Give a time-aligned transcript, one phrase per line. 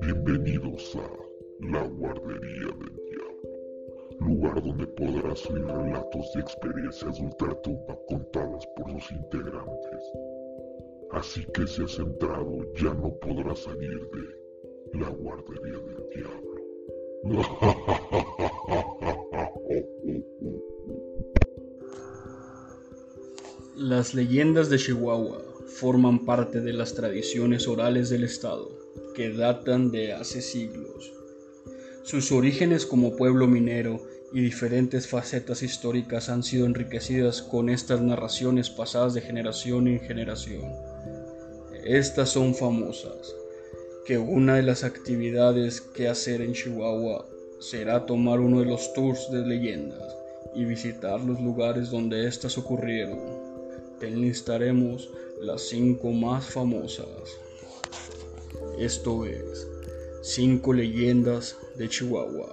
[0.00, 1.06] Bienvenidos a
[1.60, 3.50] La Guardería del Diablo,
[4.20, 10.12] lugar donde podrás oír relatos y experiencias de ultratumba contadas por los integrantes.
[11.10, 16.54] Así que si has entrado, ya no podrás salir de La Guardería del Diablo.
[23.76, 28.70] Las leyendas de Chihuahua forman parte de las tradiciones orales del Estado,
[29.16, 31.12] que datan de hace siglos.
[32.04, 34.00] Sus orígenes como pueblo minero
[34.32, 40.62] y diferentes facetas históricas han sido enriquecidas con estas narraciones pasadas de generación en generación.
[41.84, 43.34] Estas son famosas,
[44.06, 47.26] que una de las actividades que hacer en Chihuahua
[47.58, 50.16] será tomar uno de los tours de leyendas
[50.54, 53.43] y visitar los lugares donde éstas ocurrieron.
[54.06, 55.08] Enlistaremos
[55.40, 57.06] las cinco más famosas.
[58.78, 59.66] Esto es,
[60.22, 62.52] cinco leyendas de Chihuahua.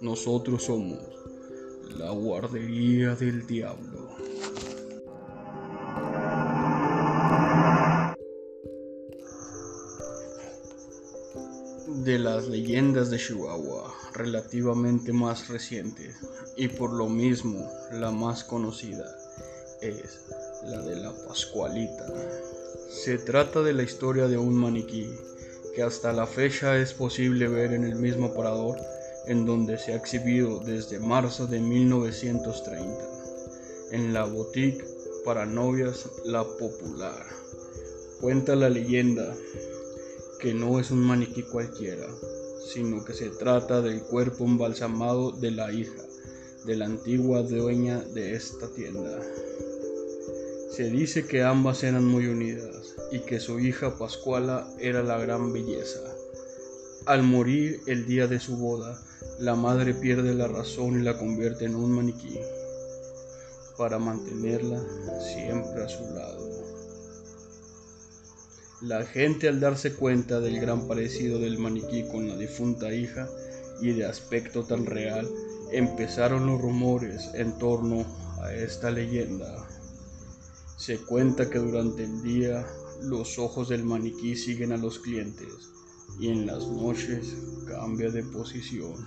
[0.00, 0.98] Nosotros somos
[1.96, 4.08] la guardería del diablo.
[12.04, 16.16] De las leyendas de Chihuahua, relativamente más recientes
[16.56, 19.06] y por lo mismo la más conocida,
[19.80, 20.20] es
[20.66, 22.06] la de la Pascualita.
[22.88, 25.08] Se trata de la historia de un maniquí
[25.74, 28.78] que hasta la fecha es posible ver en el mismo parador
[29.26, 32.98] en donde se ha exhibido desde marzo de 1930,
[33.90, 34.84] en la boutique
[35.24, 37.26] para novias La Popular.
[38.20, 39.34] Cuenta la leyenda
[40.40, 42.06] que no es un maniquí cualquiera,
[42.72, 46.02] sino que se trata del cuerpo embalsamado de la hija
[46.64, 49.20] de la antigua dueña de esta tienda.
[50.74, 55.52] Se dice que ambas eran muy unidas y que su hija Pascuala era la gran
[55.52, 56.00] belleza.
[57.06, 59.00] Al morir el día de su boda,
[59.38, 62.40] la madre pierde la razón y la convierte en un maniquí
[63.78, 64.82] para mantenerla
[65.20, 66.50] siempre a su lado.
[68.82, 73.28] La gente al darse cuenta del gran parecido del maniquí con la difunta hija
[73.80, 75.30] y de aspecto tan real,
[75.70, 78.04] empezaron los rumores en torno
[78.42, 79.68] a esta leyenda.
[80.84, 82.66] Se cuenta que durante el día
[83.00, 85.70] los ojos del maniquí siguen a los clientes
[86.20, 87.34] y en las noches
[87.66, 89.06] cambia de posición.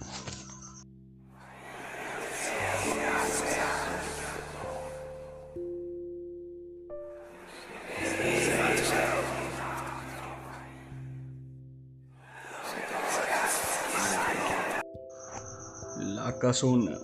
[16.00, 16.98] La Casona.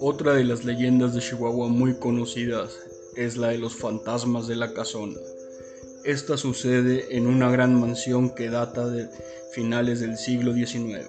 [0.00, 2.70] Otra de las leyendas de Chihuahua muy conocidas
[3.16, 5.18] es la de los fantasmas de la casona.
[6.04, 9.08] Esta sucede en una gran mansión que data de
[9.52, 11.06] finales del siglo XIX,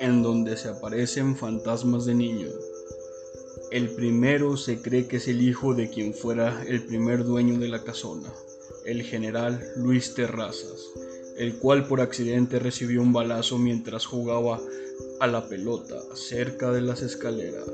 [0.00, 2.54] en donde se aparecen fantasmas de niños.
[3.70, 7.68] El primero se cree que es el hijo de quien fuera el primer dueño de
[7.68, 8.32] la casona,
[8.84, 10.84] el general Luis Terrazas,
[11.36, 14.60] el cual por accidente recibió un balazo mientras jugaba
[15.20, 17.68] a la pelota cerca de las escaleras.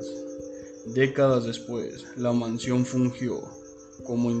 [0.85, 3.41] Décadas después, la mansión fungió
[4.03, 4.31] como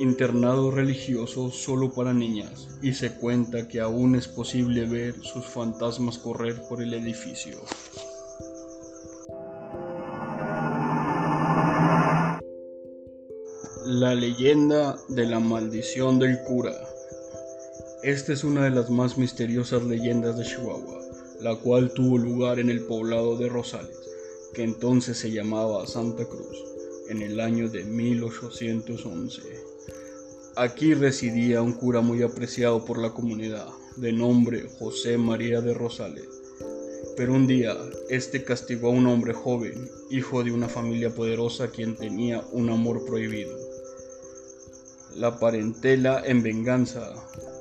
[0.00, 6.18] internado religioso solo para niñas y se cuenta que aún es posible ver sus fantasmas
[6.18, 7.56] correr por el edificio.
[13.86, 16.74] La leyenda de la maldición del cura.
[18.02, 21.00] Esta es una de las más misteriosas leyendas de Chihuahua,
[21.40, 23.98] la cual tuvo lugar en el poblado de Rosales,
[24.54, 26.73] que entonces se llamaba Santa Cruz
[27.08, 29.42] en el año de 1811.
[30.56, 33.66] Aquí residía un cura muy apreciado por la comunidad,
[33.96, 36.28] de nombre José María de Rosales.
[37.16, 37.76] Pero un día,
[38.08, 43.04] este castigó a un hombre joven, hijo de una familia poderosa quien tenía un amor
[43.04, 43.56] prohibido.
[45.16, 47.12] La parentela, en venganza,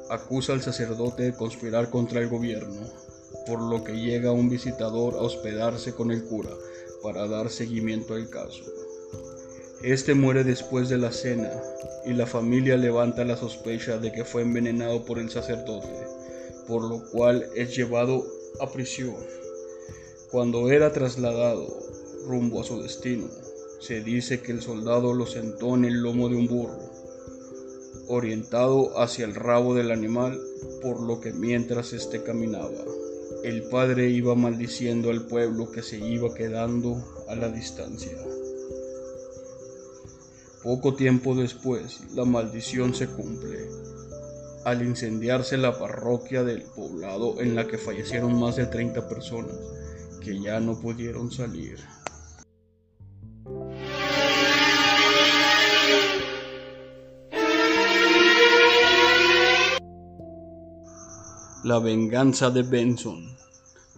[0.09, 2.81] acusa al sacerdote de conspirar contra el gobierno,
[3.45, 6.51] por lo que llega un visitador a hospedarse con el cura
[7.03, 8.63] para dar seguimiento al caso.
[9.83, 11.51] Este muere después de la cena
[12.05, 15.89] y la familia levanta la sospecha de que fue envenenado por el sacerdote,
[16.69, 18.25] por lo cual es llevado
[18.61, 19.17] a prisión.
[20.31, 21.67] Cuando era trasladado
[22.25, 23.27] rumbo a su destino,
[23.81, 26.79] se dice que el soldado lo sentó en el lomo de un burro,
[28.07, 30.39] orientado hacia el rabo del animal,
[30.81, 32.85] por lo que mientras éste caminaba,
[33.43, 38.17] el padre iba maldiciendo al pueblo que se iba quedando a la distancia.
[40.63, 43.67] Poco tiempo después, la maldición se cumple.
[44.63, 49.57] Al incendiarse la parroquia del poblado en la que fallecieron más de 30 personas,
[50.21, 51.79] que ya no pudieron salir.
[61.65, 63.35] La venganza de Benson.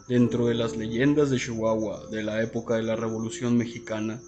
[0.08, 4.20] Dentro de las leyendas de Chihuahua de la época de la Revolución Mexicana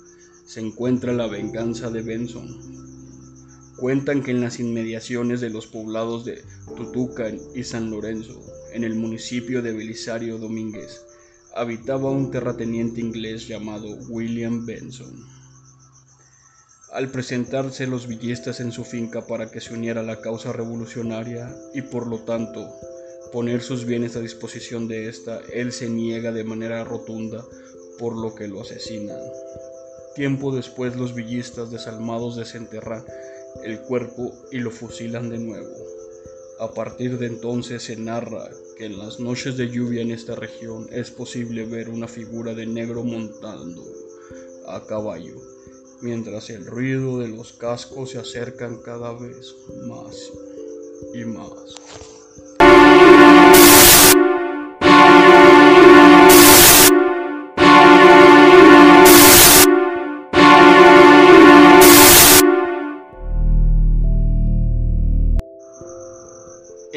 [0.47, 2.47] se encuentra la venganza de Benson.
[3.75, 6.41] Cuentan que en las inmediaciones de los poblados de
[6.77, 8.41] Tutucan y San Lorenzo,
[8.71, 11.01] en el municipio de Belisario Domínguez,
[11.53, 15.25] habitaba un terrateniente inglés llamado William Benson.
[16.93, 21.53] Al presentarse los villistas en su finca para que se uniera a la causa revolucionaria
[21.73, 22.73] y por lo tanto
[23.33, 27.43] poner sus bienes a disposición de ésta, él se niega de manera rotunda,
[27.99, 29.19] por lo que lo asesinan.
[30.17, 33.05] Tiempo después los villistas desalmados desenterran
[33.63, 35.69] el cuerpo y lo fusilan de nuevo.
[36.59, 38.49] A partir de entonces se narra
[38.79, 42.65] que en las noches de lluvia en esta región es posible ver una figura de
[42.65, 43.83] negro montando
[44.65, 45.35] a caballo,
[46.01, 49.55] mientras el ruido de los cascos se acercan cada vez
[49.87, 50.31] más
[51.13, 52.16] y más.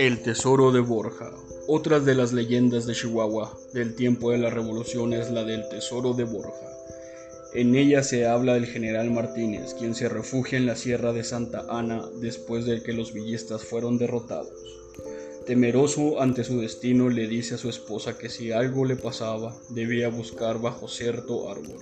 [0.00, 1.30] El tesoro de Borja.
[1.66, 6.14] Otra de las leyendas de Chihuahua del tiempo de la revolución es la del tesoro
[6.14, 6.66] de Borja.
[7.52, 11.66] En ella se habla del general Martínez, quien se refugia en la sierra de Santa
[11.68, 14.48] Ana después de que los villistas fueron derrotados.
[15.44, 20.08] Temeroso ante su destino, le dice a su esposa que si algo le pasaba, debía
[20.08, 21.76] buscar bajo cierto árbol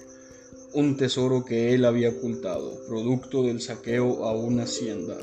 [0.74, 5.16] un tesoro que él había ocultado, producto del saqueo a una hacienda.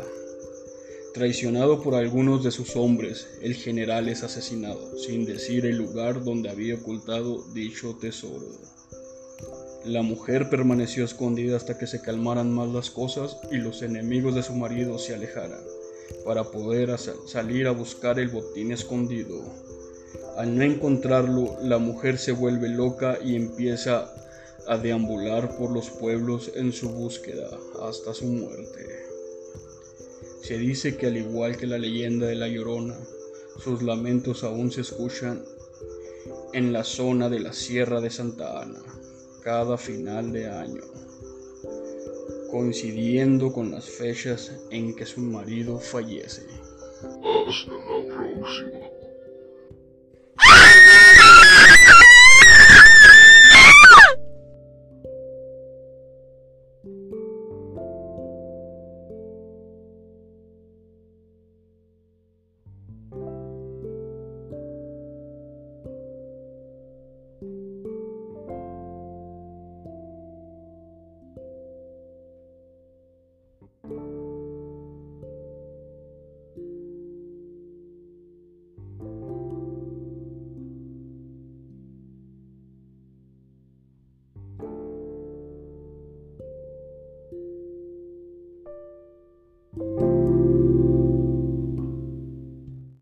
[1.16, 6.50] Traicionado por algunos de sus hombres, el general es asesinado, sin decir el lugar donde
[6.50, 8.46] había ocultado dicho tesoro.
[9.86, 14.44] La mujer permaneció escondida hasta que se calmaran más las cosas y los enemigos de
[14.44, 15.62] su marido se alejaran,
[16.26, 16.94] para poder
[17.28, 19.42] salir a buscar el botín escondido.
[20.36, 24.14] Al no encontrarlo, la mujer se vuelve loca y empieza
[24.68, 29.15] a deambular por los pueblos en su búsqueda hasta su muerte.
[30.46, 32.96] Se dice que al igual que la leyenda de la Llorona,
[33.58, 35.44] sus lamentos aún se escuchan
[36.54, 38.80] en la zona de la Sierra de Santa Ana
[39.42, 40.84] cada final de año,
[42.52, 46.46] coincidiendo con las fechas en que su marido fallece.
[47.48, 48.95] Hasta la próxima.